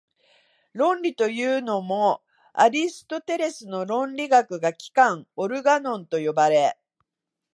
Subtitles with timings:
[0.73, 6.75] 論理というものも、アリストテレスの論理学が「機関」（オルガノン）と呼ばれ、